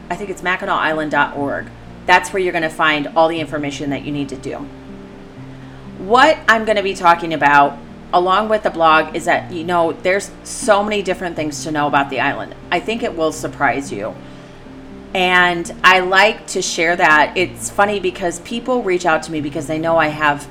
I 0.09 0.15
think 0.15 0.29
it's 0.29 0.41
mackinacisland.org. 0.41 1.67
That's 2.05 2.31
where 2.31 2.41
you're 2.41 2.51
going 2.51 2.63
to 2.63 2.69
find 2.69 3.07
all 3.15 3.27
the 3.27 3.39
information 3.39 3.89
that 3.89 4.05
you 4.05 4.11
need 4.11 4.29
to 4.29 4.37
do. 4.37 4.57
What 5.97 6.37
I'm 6.47 6.65
going 6.65 6.77
to 6.77 6.83
be 6.83 6.93
talking 6.93 7.33
about 7.33 7.79
along 8.13 8.49
with 8.49 8.63
the 8.63 8.69
blog 8.69 9.15
is 9.15 9.25
that 9.25 9.51
you 9.51 9.63
know 9.63 9.91
there's 9.91 10.31
so 10.43 10.83
many 10.83 11.01
different 11.01 11.35
things 11.35 11.63
to 11.63 11.71
know 11.71 11.87
about 11.87 12.09
the 12.09 12.19
island. 12.19 12.55
I 12.71 12.79
think 12.79 13.03
it 13.03 13.15
will 13.15 13.31
surprise 13.31 13.91
you. 13.91 14.15
And 15.13 15.73
I 15.83 15.99
like 15.99 16.45
to 16.47 16.61
share 16.61 16.95
that. 16.95 17.33
It's 17.37 17.69
funny 17.69 17.99
because 17.99 18.41
people 18.41 18.83
reach 18.83 19.05
out 19.05 19.23
to 19.23 19.31
me 19.31 19.41
because 19.41 19.65
they 19.65 19.79
know 19.79 19.97
I 19.97 20.07
have 20.07 20.47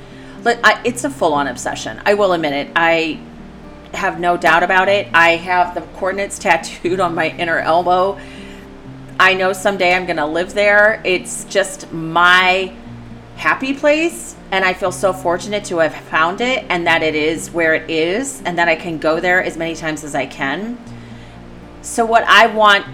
it's 0.84 1.04
a 1.04 1.11
full-on 1.11 1.46
obsession. 1.46 2.00
I 2.04 2.14
will 2.14 2.32
admit 2.32 2.52
it. 2.52 2.73
I 2.76 3.18
have 3.94 4.20
no 4.20 4.37
doubt 4.37 4.62
about 4.62 4.88
it. 4.88 5.08
I 5.14 5.37
have 5.37 5.75
the 5.75 5.80
coordinates 5.99 6.38
tattooed 6.40 7.00
on 7.00 7.14
my 7.14 7.30
inner 7.30 7.58
elbow. 7.58 8.18
I 9.25 9.33
know 9.33 9.54
someday 9.54 9.95
I'm 9.95 10.04
going 10.04 10.19
to 10.19 10.26
live 10.26 10.52
there. 10.52 11.00
It's 11.02 11.45
just 11.45 11.90
my 11.90 12.75
happy 13.37 13.73
place. 13.73 14.37
And 14.50 14.66
I 14.66 14.75
feel 14.75 14.93
so 14.93 15.14
fortunate 15.14 15.64
to 15.64 15.78
have 15.78 15.95
found 15.95 16.43
it 16.43 16.66
and 16.69 16.87
that 16.87 17.02
it 17.02 17.14
is 17.14 17.50
where 17.50 17.73
it 17.73 17.88
is 17.88 18.43
and 18.45 18.59
that 18.59 18.69
I 18.69 18.76
can 18.76 18.99
go 18.99 19.21
there 19.21 19.43
as 19.43 19.57
many 19.57 19.75
times 19.76 20.04
as 20.04 20.14
I 20.14 20.26
can. 20.26 20.78
So, 21.81 22.04
what 22.04 22.25
I 22.25 22.49
want 22.49 22.85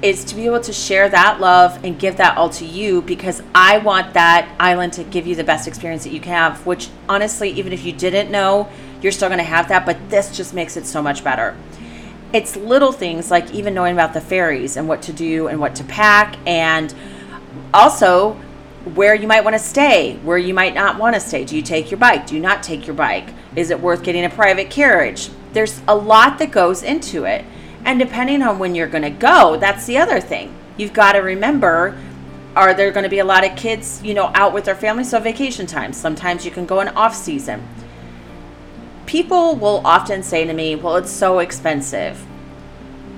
is 0.00 0.24
to 0.26 0.36
be 0.36 0.46
able 0.46 0.60
to 0.60 0.72
share 0.72 1.08
that 1.08 1.40
love 1.40 1.84
and 1.84 1.98
give 1.98 2.18
that 2.18 2.38
all 2.38 2.50
to 2.50 2.64
you 2.64 3.02
because 3.02 3.42
I 3.52 3.78
want 3.78 4.14
that 4.14 4.48
island 4.60 4.92
to 4.92 5.02
give 5.02 5.26
you 5.26 5.34
the 5.34 5.42
best 5.42 5.66
experience 5.66 6.04
that 6.04 6.12
you 6.12 6.20
can 6.20 6.32
have, 6.32 6.64
which 6.66 6.88
honestly, 7.08 7.50
even 7.50 7.72
if 7.72 7.84
you 7.84 7.92
didn't 7.92 8.30
know, 8.30 8.68
you're 9.02 9.10
still 9.10 9.28
going 9.28 9.38
to 9.38 9.44
have 9.44 9.66
that, 9.70 9.84
but 9.86 9.98
this 10.08 10.36
just 10.36 10.54
makes 10.54 10.76
it 10.76 10.86
so 10.86 11.02
much 11.02 11.24
better. 11.24 11.56
It's 12.32 12.56
little 12.56 12.92
things 12.92 13.30
like 13.30 13.52
even 13.52 13.74
knowing 13.74 13.94
about 13.94 14.14
the 14.14 14.20
ferries 14.20 14.76
and 14.76 14.86
what 14.86 15.02
to 15.02 15.12
do 15.12 15.48
and 15.48 15.58
what 15.60 15.74
to 15.76 15.84
pack, 15.84 16.36
and 16.46 16.94
also 17.74 18.32
where 18.94 19.14
you 19.14 19.26
might 19.26 19.44
want 19.44 19.54
to 19.54 19.62
stay, 19.62 20.16
where 20.22 20.38
you 20.38 20.54
might 20.54 20.74
not 20.74 20.98
want 20.98 21.14
to 21.14 21.20
stay. 21.20 21.44
Do 21.44 21.56
you 21.56 21.62
take 21.62 21.90
your 21.90 21.98
bike? 21.98 22.26
Do 22.26 22.34
you 22.34 22.40
not 22.40 22.62
take 22.62 22.86
your 22.86 22.94
bike? 22.94 23.28
Is 23.56 23.70
it 23.70 23.80
worth 23.80 24.02
getting 24.02 24.24
a 24.24 24.30
private 24.30 24.70
carriage? 24.70 25.28
There's 25.52 25.82
a 25.88 25.94
lot 25.94 26.38
that 26.38 26.50
goes 26.50 26.82
into 26.82 27.24
it. 27.24 27.44
And 27.84 27.98
depending 27.98 28.42
on 28.42 28.58
when 28.58 28.74
you're 28.74 28.86
going 28.86 29.02
to 29.02 29.10
go, 29.10 29.56
that's 29.56 29.86
the 29.86 29.98
other 29.98 30.20
thing. 30.20 30.54
You've 30.76 30.92
got 30.92 31.12
to 31.12 31.18
remember 31.18 31.98
are 32.56 32.74
there 32.74 32.90
going 32.90 33.04
to 33.04 33.10
be 33.10 33.20
a 33.20 33.24
lot 33.24 33.44
of 33.44 33.56
kids, 33.56 34.02
you 34.02 34.12
know, 34.12 34.32
out 34.34 34.52
with 34.52 34.64
their 34.64 34.74
families? 34.74 35.10
So 35.10 35.20
vacation 35.20 35.66
time. 35.66 35.92
Sometimes 35.92 36.44
you 36.44 36.50
can 36.50 36.66
go 36.66 36.80
in 36.80 36.88
off 36.88 37.14
season. 37.14 37.66
People 39.10 39.56
will 39.56 39.82
often 39.84 40.22
say 40.22 40.44
to 40.44 40.52
me, 40.52 40.76
"Well, 40.76 40.94
it's 40.94 41.10
so 41.10 41.40
expensive." 41.40 42.24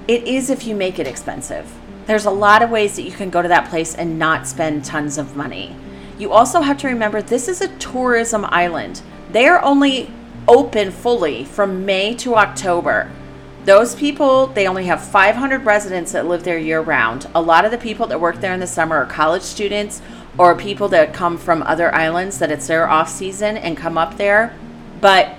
It 0.09 0.27
is 0.27 0.49
if 0.49 0.67
you 0.67 0.75
make 0.75 0.99
it 0.99 1.07
expensive. 1.07 1.67
There's 2.07 2.25
a 2.25 2.31
lot 2.31 2.63
of 2.63 2.71
ways 2.71 2.97
that 2.97 3.03
you 3.03 3.11
can 3.11 3.29
go 3.29 3.43
to 3.43 3.49
that 3.49 3.69
place 3.69 3.95
and 3.95 4.19
not 4.19 4.47
spend 4.47 4.87
tons 4.87 5.19
of 5.19 5.37
money. 5.37 5.77
You 6.17 6.33
also 6.33 6.63
have 6.63 6.79
to 6.79 6.89
remember 6.89 7.21
this 7.21 7.47
is 7.47 7.61
a 7.61 7.69
tourism 7.69 8.47
island. 8.49 9.03
They 9.31 9.47
are 9.47 9.63
only 9.63 10.11
open 10.49 10.93
fully 10.93 11.45
from 11.45 11.85
May 11.85 12.15
to 12.15 12.37
October. 12.37 13.09
Those 13.67 13.95
people, 13.95 14.47
they 14.47 14.67
only 14.67 14.87
have 14.87 15.03
500 15.03 15.67
residents 15.67 16.13
that 16.13 16.27
live 16.27 16.45
there 16.45 16.57
year 16.57 16.81
round. 16.81 17.27
A 17.35 17.43
lot 17.43 17.67
of 17.67 17.71
the 17.71 17.77
people 17.77 18.07
that 18.07 18.19
work 18.19 18.41
there 18.41 18.55
in 18.55 18.61
the 18.61 18.67
summer 18.67 18.97
are 18.97 19.05
college 19.05 19.43
students 19.43 20.01
or 20.39 20.55
people 20.55 20.89
that 20.89 21.13
come 21.13 21.37
from 21.37 21.63
other 21.63 21.95
islands 21.95 22.39
that 22.39 22.51
it's 22.51 22.69
their 22.69 22.89
off 22.89 23.11
season 23.11 23.59
and 23.59 23.77
come 23.77 23.99
up 23.99 24.17
there. 24.17 24.55
But 24.99 25.35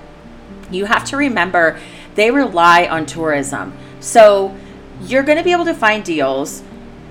you 0.75 0.86
have 0.86 1.06
to 1.06 1.18
remember 1.18 1.80
they 2.15 2.32
rely 2.32 2.86
on 2.86 3.06
tourism. 3.06 3.74
So 4.00 4.56
you're 5.01 5.24
going 5.24 5.38
to 5.38 5.44
be 5.44 5.51
able 5.51 5.65
to 5.65 5.74
find 5.74 6.03
deals 6.03 6.63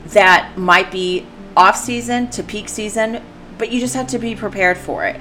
that 0.06 0.56
might 0.56 0.90
be 0.90 1.26
off 1.56 1.76
season 1.76 2.28
to 2.30 2.42
peak 2.42 2.68
season, 2.68 3.22
but 3.58 3.70
you 3.70 3.80
just 3.80 3.94
have 3.94 4.06
to 4.08 4.18
be 4.18 4.34
prepared 4.34 4.78
for 4.78 5.04
it. 5.04 5.20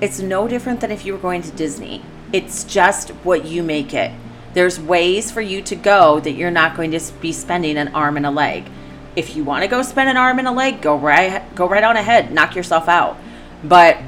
It's 0.00 0.20
no 0.20 0.46
different 0.46 0.80
than 0.80 0.90
if 0.90 1.04
you 1.04 1.12
were 1.12 1.18
going 1.18 1.42
to 1.42 1.50
Disney. 1.50 2.02
It's 2.32 2.64
just 2.64 3.10
what 3.10 3.44
you 3.44 3.62
make 3.62 3.92
it. 3.92 4.12
There's 4.54 4.80
ways 4.80 5.30
for 5.30 5.40
you 5.40 5.62
to 5.62 5.76
go 5.76 6.20
that 6.20 6.32
you're 6.32 6.50
not 6.50 6.76
going 6.76 6.90
to 6.92 7.12
be 7.20 7.32
spending 7.32 7.76
an 7.76 7.88
arm 7.88 8.16
and 8.16 8.26
a 8.26 8.30
leg. 8.30 8.68
If 9.16 9.34
you 9.34 9.44
want 9.44 9.62
to 9.62 9.68
go 9.68 9.82
spend 9.82 10.08
an 10.08 10.16
arm 10.16 10.38
and 10.38 10.48
a 10.48 10.52
leg, 10.52 10.80
go 10.80 10.96
right 10.96 11.42
go 11.54 11.68
right 11.68 11.82
on 11.82 11.96
ahead, 11.96 12.32
knock 12.32 12.54
yourself 12.54 12.88
out. 12.88 13.16
But 13.64 13.98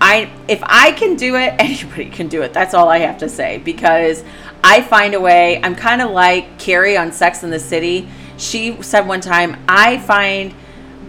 I 0.00 0.30
if 0.48 0.60
I 0.62 0.92
can 0.92 1.16
do 1.16 1.36
it, 1.36 1.54
anybody 1.58 2.10
can 2.10 2.28
do 2.28 2.42
it. 2.42 2.52
That's 2.52 2.74
all 2.74 2.88
I 2.88 2.98
have 2.98 3.18
to 3.18 3.28
say 3.28 3.58
because 3.58 4.24
I 4.62 4.82
find 4.82 5.14
a 5.14 5.20
way. 5.20 5.60
I'm 5.62 5.74
kind 5.74 6.02
of 6.02 6.10
like 6.10 6.58
Carrie 6.58 6.96
on 6.96 7.12
Sex 7.12 7.42
in 7.42 7.50
the 7.50 7.60
City. 7.60 8.08
She 8.36 8.82
said 8.82 9.06
one 9.06 9.20
time, 9.20 9.56
I 9.68 9.98
find 9.98 10.54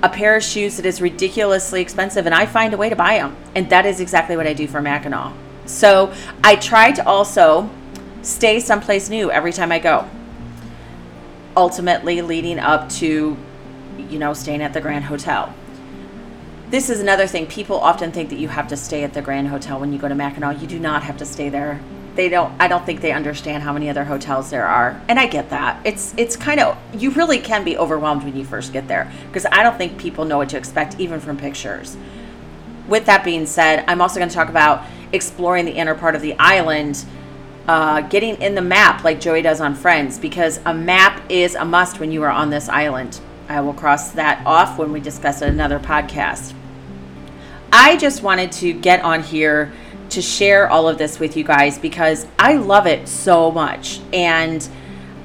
a 0.03 0.09
pair 0.09 0.35
of 0.35 0.43
shoes 0.43 0.77
that 0.77 0.85
is 0.85 1.01
ridiculously 1.01 1.81
expensive 1.81 2.25
and 2.25 2.35
I 2.35 2.45
find 2.45 2.73
a 2.73 2.77
way 2.77 2.89
to 2.89 2.95
buy 2.95 3.17
them. 3.17 3.35
And 3.55 3.69
that 3.71 3.85
is 3.85 3.99
exactly 3.99 4.37
what 4.37 4.45
I 4.45 4.53
do 4.53 4.67
for 4.67 4.81
Mackinac. 4.81 5.33
So 5.65 6.13
I 6.43 6.55
try 6.55 6.91
to 6.91 7.05
also 7.05 7.69
stay 8.21 8.59
someplace 8.59 9.09
new 9.09 9.31
every 9.31 9.51
time 9.51 9.71
I 9.71 9.79
go. 9.79 10.07
Ultimately, 11.55 12.21
leading 12.21 12.59
up 12.59 12.89
to, 12.91 13.35
you 13.97 14.19
know, 14.19 14.33
staying 14.33 14.61
at 14.61 14.73
the 14.73 14.81
Grand 14.81 15.05
Hotel. 15.05 15.53
This 16.69 16.89
is 16.89 16.99
another 16.99 17.27
thing. 17.27 17.47
People 17.47 17.79
often 17.79 18.11
think 18.11 18.29
that 18.29 18.39
you 18.39 18.49
have 18.49 18.67
to 18.67 18.77
stay 18.77 19.05
at 19.05 19.13
the 19.13 19.21
Grand 19.21 19.47
Hotel 19.47 19.79
when 19.79 19.93
you 19.93 19.99
go 19.99 20.09
to 20.09 20.15
Mackinac. 20.15 20.61
You 20.61 20.67
do 20.67 20.79
not 20.79 21.01
have 21.03 21.15
to 21.17 21.25
stay 21.25 21.47
there. 21.47 21.79
They 22.15 22.27
don't. 22.27 22.53
I 22.59 22.67
don't 22.67 22.85
think 22.85 22.99
they 22.99 23.13
understand 23.13 23.63
how 23.63 23.71
many 23.71 23.89
other 23.89 24.03
hotels 24.03 24.49
there 24.49 24.67
are, 24.67 24.99
and 25.07 25.17
I 25.17 25.27
get 25.27 25.49
that. 25.51 25.79
It's 25.85 26.13
it's 26.17 26.35
kind 26.35 26.59
of 26.59 26.77
you 26.93 27.11
really 27.11 27.39
can 27.39 27.63
be 27.63 27.77
overwhelmed 27.77 28.23
when 28.23 28.35
you 28.35 28.43
first 28.43 28.73
get 28.73 28.87
there 28.89 29.09
because 29.27 29.45
I 29.45 29.63
don't 29.63 29.77
think 29.77 29.97
people 29.97 30.25
know 30.25 30.39
what 30.39 30.49
to 30.49 30.57
expect 30.57 30.99
even 30.99 31.21
from 31.21 31.37
pictures. 31.37 31.95
With 32.89 33.05
that 33.05 33.23
being 33.23 33.45
said, 33.45 33.85
I'm 33.87 34.01
also 34.01 34.19
going 34.19 34.29
to 34.29 34.35
talk 34.35 34.49
about 34.49 34.83
exploring 35.13 35.63
the 35.63 35.73
inner 35.73 35.95
part 35.95 36.15
of 36.15 36.21
the 36.21 36.35
island 36.37 37.05
uh, 37.67 38.01
getting 38.01 38.41
in 38.41 38.55
the 38.55 38.61
map 38.61 39.05
like 39.05 39.21
Joey 39.21 39.41
does 39.41 39.61
on 39.61 39.73
Friends 39.73 40.17
because 40.17 40.59
a 40.65 40.73
map 40.73 41.21
is 41.29 41.55
a 41.55 41.63
must 41.63 41.99
when 41.99 42.11
you 42.11 42.23
are 42.23 42.31
on 42.31 42.49
this 42.49 42.67
island. 42.67 43.21
I 43.49 43.61
will 43.61 43.73
cross 43.73 44.11
that 44.11 44.45
off 44.45 44.77
when 44.77 44.91
we 44.91 44.99
discuss 44.99 45.41
another 45.41 45.79
podcast. 45.79 46.53
I 47.71 47.97
just 47.97 48.23
wanted 48.23 48.51
to 48.53 48.73
get 48.73 49.03
on 49.03 49.23
here 49.23 49.71
to 50.09 50.21
share 50.21 50.69
all 50.69 50.87
of 50.87 50.97
this 50.97 51.19
with 51.19 51.35
you 51.35 51.43
guys 51.43 51.77
because 51.77 52.25
I 52.39 52.53
love 52.53 52.87
it 52.87 53.07
so 53.07 53.51
much. 53.51 53.99
And 54.13 54.67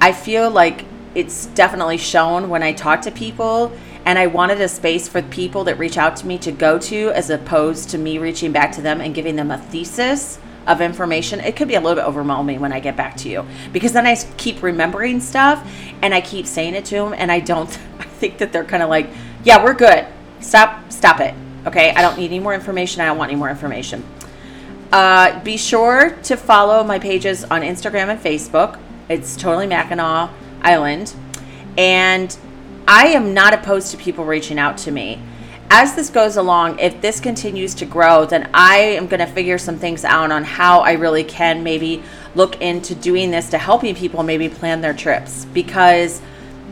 I 0.01 0.11
feel 0.11 0.49
like 0.49 0.85
it's 1.15 1.45
definitely 1.47 1.97
shown 1.97 2.49
when 2.49 2.63
I 2.63 2.73
talk 2.73 3.01
to 3.03 3.11
people. 3.11 3.71
And 4.05 4.19
I 4.19 4.27
wanted 4.27 4.59
a 4.59 4.67
space 4.67 5.07
for 5.07 5.21
people 5.21 5.63
that 5.63 5.79
reach 5.79 5.97
out 5.97 6.17
to 6.17 6.27
me 6.27 6.37
to 6.39 6.51
go 6.51 6.77
to 6.79 7.11
as 7.11 7.29
opposed 7.29 7.89
to 7.91 7.97
me 7.97 8.17
reaching 8.17 8.51
back 8.51 8.73
to 8.73 8.81
them 8.81 8.99
and 8.99 9.15
giving 9.15 9.37
them 9.37 9.49
a 9.49 9.57
thesis 9.57 10.39
of 10.67 10.81
information, 10.81 11.39
it 11.39 11.55
could 11.55 11.67
be 11.67 11.75
a 11.75 11.81
little 11.81 11.95
bit 11.95 12.07
overwhelming 12.07 12.59
when 12.59 12.71
I 12.71 12.79
get 12.79 12.95
back 12.95 13.17
to 13.17 13.29
you 13.29 13.45
because 13.71 13.91
then 13.91 14.05
I 14.05 14.15
keep 14.37 14.63
remembering 14.63 15.19
stuff 15.19 15.65
and 16.01 16.13
I 16.13 16.21
keep 16.21 16.45
saying 16.45 16.73
it 16.75 16.85
to 16.85 16.95
them 16.95 17.13
and 17.17 17.31
I 17.31 17.39
don't 17.39 17.69
I 17.99 18.03
think 18.03 18.37
that 18.37 18.53
they're 18.53 18.63
kind 18.63 18.83
of 18.83 18.89
like, 18.89 19.09
"Yeah, 19.43 19.63
we're 19.63 19.73
good. 19.73 20.05
Stop 20.39 20.91
stop 20.91 21.19
it." 21.19 21.33
Okay? 21.65 21.91
I 21.91 22.01
don't 22.01 22.17
need 22.17 22.25
any 22.25 22.39
more 22.39 22.53
information. 22.53 23.01
I 23.01 23.05
don't 23.05 23.17
want 23.17 23.31
any 23.31 23.39
more 23.39 23.49
information. 23.49 24.03
Uh, 24.91 25.43
be 25.43 25.57
sure 25.57 26.11
to 26.23 26.37
follow 26.37 26.83
my 26.83 26.99
pages 26.99 27.43
on 27.45 27.61
Instagram 27.61 28.09
and 28.09 28.19
Facebook. 28.19 28.79
It's 29.09 29.35
totally 29.35 29.67
Mackinac 29.67 30.29
Island. 30.61 31.13
And 31.77 32.37
I 32.87 33.07
am 33.07 33.33
not 33.33 33.53
opposed 33.53 33.91
to 33.91 33.97
people 33.97 34.25
reaching 34.25 34.59
out 34.59 34.77
to 34.79 34.91
me 34.91 35.19
as 35.75 35.95
this 35.95 36.11
goes 36.11 36.37
along, 36.37 36.77
if 36.77 37.01
this 37.01 37.19
continues 37.19 37.73
to 37.73 37.85
grow, 37.85 38.25
then 38.25 38.47
I 38.53 38.77
am 38.77 39.07
going 39.07 39.21
to 39.21 39.25
figure 39.25 39.57
some 39.57 39.79
things 39.79 40.05
out 40.05 40.31
on 40.31 40.43
how 40.43 40.81
I 40.81 40.91
really 40.91 41.23
can 41.23 41.63
maybe 41.63 42.03
look 42.35 42.61
into 42.61 42.93
doing 42.93 43.31
this 43.31 43.49
to 43.49 43.57
helping 43.57 43.95
people 43.95 44.21
maybe 44.21 44.49
plan 44.49 44.81
their 44.81 44.93
trips 44.93 45.45
because 45.45 46.21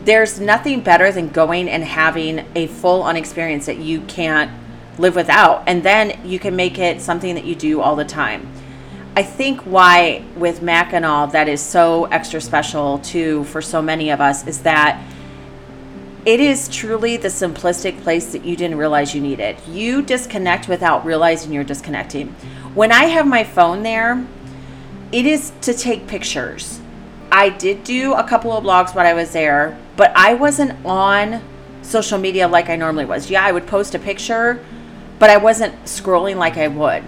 there's 0.05 0.39
nothing 0.39 0.81
better 0.81 1.11
than 1.11 1.29
going 1.29 1.67
and 1.67 1.83
having 1.83 2.45
a 2.53 2.67
full 2.67 3.01
on 3.01 3.15
experience 3.15 3.65
that 3.65 3.77
you 3.77 4.01
can't 4.01 4.51
live 4.97 5.15
without. 5.15 5.63
And 5.67 5.83
then 5.83 6.19
you 6.25 6.39
can 6.39 6.55
make 6.55 6.79
it 6.79 7.01
something 7.01 7.35
that 7.35 7.45
you 7.45 7.55
do 7.55 7.81
all 7.81 7.95
the 7.95 8.05
time. 8.05 8.47
I 9.15 9.23
think 9.23 9.61
why 9.61 10.23
with 10.37 10.61
Mac 10.61 10.93
and 10.93 11.05
all 11.05 11.27
that 11.27 11.49
is 11.49 11.61
so 11.61 12.05
extra 12.05 12.39
special 12.39 12.99
too 12.99 13.43
for 13.45 13.61
so 13.61 13.81
many 13.81 14.09
of 14.09 14.21
us 14.21 14.47
is 14.47 14.61
that 14.61 15.03
it 16.25 16.39
is 16.39 16.69
truly 16.69 17.17
the 17.17 17.27
simplistic 17.27 17.99
place 18.01 18.31
that 18.31 18.45
you 18.45 18.55
didn't 18.55 18.77
realize 18.77 19.13
you 19.15 19.21
needed. 19.21 19.57
You 19.67 20.01
disconnect 20.01 20.67
without 20.67 21.03
realizing 21.03 21.51
you're 21.51 21.63
disconnecting. 21.63 22.29
When 22.73 22.91
I 22.91 23.05
have 23.05 23.27
my 23.27 23.43
phone 23.43 23.83
there, 23.83 24.25
it 25.11 25.25
is 25.25 25.51
to 25.61 25.73
take 25.73 26.07
pictures. 26.07 26.79
I 27.31 27.49
did 27.49 27.83
do 27.83 28.13
a 28.13 28.23
couple 28.23 28.51
of 28.51 28.63
blogs 28.63 28.93
when 28.93 29.05
I 29.05 29.13
was 29.13 29.33
there, 29.33 29.77
but 29.97 30.11
I 30.15 30.35
wasn't 30.35 30.85
on 30.85 31.41
social 31.81 32.19
media 32.19 32.47
like 32.47 32.69
I 32.69 32.75
normally 32.75 33.05
was. 33.05 33.29
Yeah, 33.29 33.43
I 33.43 33.51
would 33.51 33.67
post 33.67 33.95
a 33.95 33.99
picture, 33.99 34.63
but 35.21 35.29
I 35.29 35.37
wasn't 35.37 35.85
scrolling 35.85 36.37
like 36.37 36.57
I 36.57 36.67
would. 36.67 37.03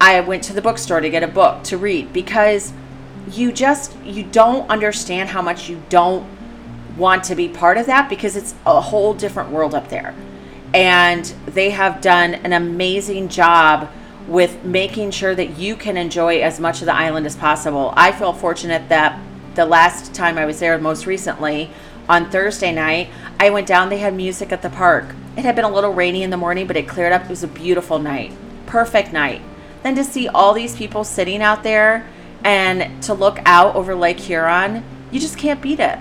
I 0.00 0.18
went 0.20 0.44
to 0.44 0.54
the 0.54 0.62
bookstore 0.62 1.02
to 1.02 1.10
get 1.10 1.22
a 1.22 1.28
book 1.28 1.62
to 1.64 1.76
read 1.76 2.10
because 2.10 2.72
you 3.30 3.52
just 3.52 3.94
you 4.02 4.22
don't 4.22 4.68
understand 4.70 5.28
how 5.28 5.42
much 5.42 5.68
you 5.68 5.82
don't 5.90 6.26
want 6.96 7.22
to 7.24 7.34
be 7.34 7.46
part 7.50 7.76
of 7.76 7.84
that 7.84 8.08
because 8.08 8.34
it's 8.34 8.54
a 8.64 8.80
whole 8.80 9.12
different 9.12 9.50
world 9.50 9.74
up 9.74 9.90
there. 9.90 10.14
And 10.72 11.26
they 11.44 11.68
have 11.68 12.00
done 12.00 12.32
an 12.32 12.54
amazing 12.54 13.28
job 13.28 13.90
with 14.26 14.64
making 14.64 15.10
sure 15.10 15.34
that 15.34 15.58
you 15.58 15.76
can 15.76 15.98
enjoy 15.98 16.40
as 16.40 16.58
much 16.58 16.80
of 16.80 16.86
the 16.86 16.94
island 16.94 17.26
as 17.26 17.36
possible. 17.36 17.92
I 17.94 18.12
feel 18.12 18.32
fortunate 18.32 18.88
that 18.88 19.20
the 19.54 19.66
last 19.66 20.14
time 20.14 20.38
I 20.38 20.46
was 20.46 20.60
there, 20.60 20.78
most 20.78 21.04
recently, 21.04 21.68
on 22.08 22.30
Thursday 22.30 22.72
night, 22.72 23.10
I 23.38 23.50
went 23.50 23.66
down. 23.66 23.90
They 23.90 23.98
had 23.98 24.14
music 24.14 24.50
at 24.50 24.62
the 24.62 24.70
park. 24.70 25.14
It 25.36 25.44
had 25.44 25.56
been 25.56 25.64
a 25.64 25.70
little 25.70 25.92
rainy 25.92 26.22
in 26.22 26.30
the 26.30 26.36
morning, 26.36 26.66
but 26.66 26.76
it 26.76 26.86
cleared 26.86 27.12
up. 27.12 27.24
It 27.24 27.30
was 27.30 27.42
a 27.42 27.48
beautiful 27.48 27.98
night. 27.98 28.32
Perfect 28.66 29.12
night. 29.12 29.42
Then 29.82 29.96
to 29.96 30.04
see 30.04 30.28
all 30.28 30.54
these 30.54 30.76
people 30.76 31.02
sitting 31.02 31.42
out 31.42 31.62
there 31.62 32.06
and 32.44 33.02
to 33.02 33.14
look 33.14 33.38
out 33.44 33.74
over 33.74 33.94
Lake 33.94 34.20
Huron, 34.20 34.84
you 35.10 35.18
just 35.18 35.36
can't 35.36 35.60
beat 35.60 35.80
it. 35.80 35.98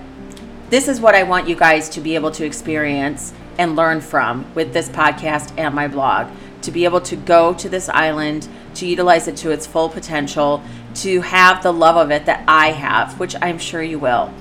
This 0.70 0.88
is 0.88 1.02
what 1.02 1.16
I 1.16 1.24
want 1.24 1.48
you 1.48 1.56
guys 1.56 1.90
to 1.90 2.02
be 2.02 2.16
able 2.16 2.32
to 2.32 2.46
experience 2.46 3.34
and 3.58 3.76
learn 3.76 4.02
from 4.02 4.54
with 4.54 4.74
this 4.74 4.90
podcast 4.90 5.54
and 5.58 5.74
my 5.74 5.88
blog. 5.88 6.32
To 6.64 6.72
be 6.72 6.86
able 6.86 7.02
to 7.02 7.16
go 7.16 7.54
to 7.56 7.70
this 7.70 7.90
island, 7.90 8.48
to 8.76 8.88
utilize 8.88 9.28
it 9.28 9.38
to 9.38 9.52
its 9.52 9.68
full 9.68 9.90
potential, 9.90 10.64
to 10.96 11.22
have 11.22 11.62
the 11.62 11.74
love 11.74 11.98
of 11.98 12.12
it 12.12 12.26
that 12.26 12.44
I 12.48 12.72
have, 12.72 13.20
which 13.20 13.36
I'm 13.42 13.58
sure 13.58 13.84
you 13.84 14.00
will. 14.00 14.34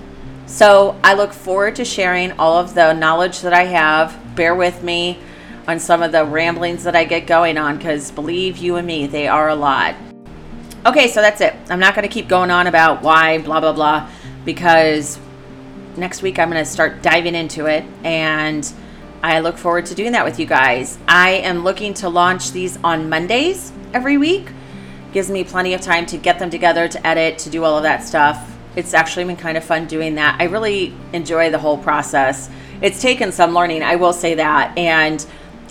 So 0.46 0.98
I 1.04 1.14
look 1.14 1.32
forward 1.32 1.76
to 1.76 1.84
sharing 1.84 2.32
all 2.32 2.58
of 2.58 2.74
the 2.74 2.92
knowledge 2.92 3.40
that 3.40 3.52
I 3.52 3.64
have. 3.64 4.18
Bear 4.34 4.54
with 4.54 4.82
me 4.82 5.18
on 5.68 5.78
some 5.78 6.02
of 6.02 6.12
the 6.12 6.24
ramblings 6.24 6.84
that 6.84 6.96
I 6.96 7.04
get 7.04 7.26
going 7.26 7.56
on 7.56 7.76
because 7.76 8.10
believe 8.10 8.56
you 8.58 8.76
and 8.76 8.86
me, 8.86 9.06
they 9.06 9.28
are 9.28 9.48
a 9.48 9.54
lot. 9.54 9.94
Okay, 10.84 11.08
so 11.08 11.20
that's 11.20 11.40
it. 11.40 11.54
I'm 11.70 11.78
not 11.78 11.94
going 11.94 12.06
to 12.06 12.12
keep 12.12 12.28
going 12.28 12.50
on 12.50 12.66
about 12.66 13.02
why, 13.02 13.38
blah, 13.38 13.60
blah, 13.60 13.72
blah, 13.72 14.10
because 14.44 15.18
next 15.96 16.22
week 16.22 16.38
I'm 16.38 16.50
going 16.50 16.62
to 16.62 16.68
start 16.70 17.02
diving 17.02 17.36
into 17.36 17.66
it 17.66 17.84
and 18.02 18.70
I 19.22 19.38
look 19.38 19.56
forward 19.56 19.86
to 19.86 19.94
doing 19.94 20.12
that 20.12 20.24
with 20.24 20.40
you 20.40 20.46
guys. 20.46 20.98
I 21.06 21.30
am 21.30 21.62
looking 21.62 21.94
to 21.94 22.08
launch 22.08 22.50
these 22.50 22.76
on 22.82 23.08
Mondays 23.08 23.72
every 23.94 24.18
week. 24.18 24.48
Gives 25.12 25.30
me 25.30 25.44
plenty 25.44 25.74
of 25.74 25.80
time 25.80 26.04
to 26.06 26.18
get 26.18 26.40
them 26.40 26.50
together, 26.50 26.88
to 26.88 27.06
edit, 27.06 27.38
to 27.40 27.50
do 27.50 27.62
all 27.62 27.76
of 27.76 27.84
that 27.84 28.02
stuff 28.02 28.51
it's 28.76 28.94
actually 28.94 29.24
been 29.24 29.36
kind 29.36 29.56
of 29.56 29.64
fun 29.64 29.86
doing 29.86 30.14
that. 30.16 30.40
I 30.40 30.44
really 30.44 30.94
enjoy 31.12 31.50
the 31.50 31.58
whole 31.58 31.78
process. 31.78 32.48
It's 32.80 33.00
taken 33.00 33.32
some 33.32 33.54
learning, 33.54 33.82
I 33.82 33.96
will 33.96 34.12
say 34.12 34.34
that. 34.34 34.76
And 34.76 35.24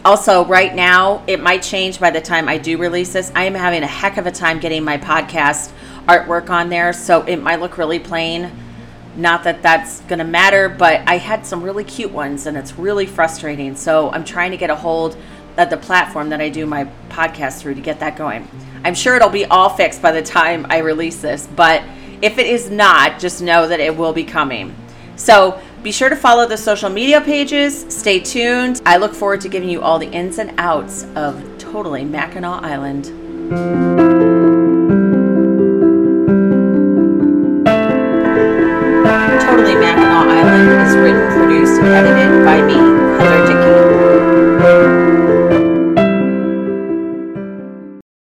also, 0.04 0.46
right 0.46 0.74
now, 0.74 1.24
it 1.28 1.42
might 1.42 1.62
change 1.62 2.00
by 2.00 2.10
the 2.10 2.22
time 2.22 2.48
I 2.48 2.58
do 2.58 2.78
release 2.78 3.14
this. 3.14 3.32
I 3.36 3.44
am 3.44 3.54
having 3.54 3.84
a 3.84 3.88
heck 3.88 4.18
of 4.18 4.26
a 4.26 4.32
time 4.32 4.60
getting 4.60 4.84
my 4.84 4.98
podcast 4.98 5.72
artwork 6.08 6.50
on 6.50 6.70
there, 6.70 6.92
so 6.94 7.22
it 7.24 7.38
might 7.38 7.60
look 7.60 7.78
really 7.78 8.00
plain. 8.00 8.52
Not 9.16 9.44
that 9.44 9.62
that's 9.62 10.00
going 10.02 10.20
to 10.20 10.26
matter, 10.26 10.70
but 10.70 11.02
I 11.08 11.18
had 11.18 11.46
some 11.46 11.62
really 11.62 11.84
cute 11.84 12.12
ones 12.12 12.46
and 12.46 12.58
it's 12.58 12.80
really 12.80 13.06
frustrating. 13.06 13.76
So 13.76 14.10
I'm 14.12 14.24
trying 14.24 14.52
to 14.52 14.58
get 14.58 14.70
a 14.70 14.76
hold 14.76 15.18
of 15.58 15.70
the 15.70 15.78
platform 15.78 16.30
that 16.30 16.40
I 16.40 16.50
do 16.50 16.66
my 16.66 16.90
podcast 17.10 17.60
through 17.60 17.76
to 17.76 17.82
get 17.82 18.00
that 18.00 18.16
going. 18.16 18.48
I'm 18.84 18.96
sure 18.96 19.16
it'll 19.16 19.30
be 19.30 19.46
all 19.46 19.70
fixed 19.70 20.02
by 20.02 20.12
the 20.12 20.22
time 20.22 20.66
I 20.70 20.78
release 20.78 21.22
this, 21.22 21.46
but 21.46 21.84
if 22.22 22.38
it 22.38 22.46
is 22.46 22.70
not, 22.70 23.20
just 23.20 23.42
know 23.42 23.68
that 23.68 23.80
it 23.80 23.96
will 23.96 24.14
be 24.14 24.24
coming. 24.24 24.76
So 25.16 25.60
be 25.84 25.92
sure 25.92 26.10
to 26.10 26.16
follow 26.16 26.48
the 26.48 26.58
social 26.58 26.90
media 26.90 27.22
pages. 27.22 27.86
Stay 27.90 28.20
tuned. 28.20 28.82
I 28.86 28.98
look 28.98 29.14
forward 29.14 29.42
to 29.42 29.50
giving 29.50 29.70
you 29.70 29.82
all 29.82 29.98
the 29.98 30.10
ins 30.12 30.38
and 30.38 30.54
outs 30.58 31.06
of 31.16 31.44
Totally 31.58 32.06
Mackinac 32.06 32.64
Island. 32.64 33.06
Totally 39.42 39.76
Mackinac 39.76 40.28
Island 40.28 40.88
is 40.88 40.96
written, 40.96 41.28
produced, 41.34 41.82
and 41.82 41.88
edited 41.88 42.46
by 42.46 42.62
me, 42.62 42.76
Heather 43.20 43.48
Dickey. 43.48 43.81